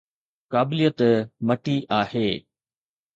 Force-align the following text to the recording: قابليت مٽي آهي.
قابليت 0.53 0.99
مٽي 1.47 1.75
آهي. 1.99 2.27